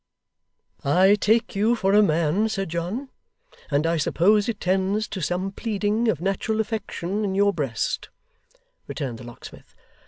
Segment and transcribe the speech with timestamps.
[0.83, 3.09] 'I take you for a man, Sir John,
[3.69, 8.09] and I suppose it tends to some pleading of natural affection in your breast,'
[8.87, 9.75] returned the locksmith.